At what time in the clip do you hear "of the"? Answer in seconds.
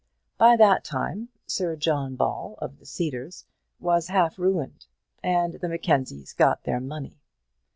2.57-2.87